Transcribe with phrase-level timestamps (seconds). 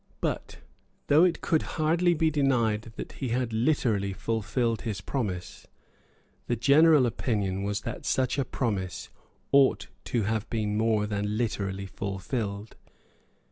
[0.19, 0.57] But,
[1.09, 5.67] though it could hardly be denied that he had literally fulfilled his promise,
[6.47, 9.09] the general opinion was that such a promise
[9.51, 12.77] ought to have been more than literally fulfilled.